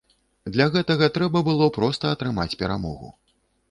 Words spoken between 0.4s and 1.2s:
Для гэтага